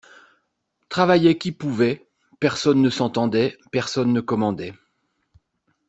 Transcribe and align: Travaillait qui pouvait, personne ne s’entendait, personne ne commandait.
Travaillait 0.89 1.37
qui 1.37 1.51
pouvait, 1.51 2.07
personne 2.39 2.81
ne 2.81 2.89
s’entendait, 2.89 3.59
personne 3.71 4.11
ne 4.13 4.19
commandait. 4.19 4.73